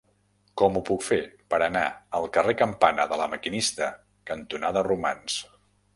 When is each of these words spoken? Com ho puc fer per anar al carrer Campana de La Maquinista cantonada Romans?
Com 0.59 0.77
ho 0.79 0.81
puc 0.87 1.03
fer 1.07 1.19
per 1.53 1.59
anar 1.65 1.83
al 2.19 2.25
carrer 2.37 2.57
Campana 2.63 3.07
de 3.13 3.19
La 3.23 3.27
Maquinista 3.35 3.91
cantonada 4.31 4.85
Romans? 4.89 5.37